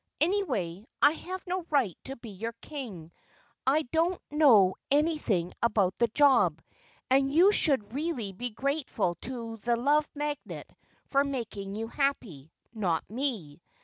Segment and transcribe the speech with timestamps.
[0.19, 3.11] Anyway, I have no right to be your King
[3.67, 6.59] I don't know anything about the job,
[7.11, 10.67] and you should really be grateful to the Love Magnet
[11.05, 13.61] for making you happy not me.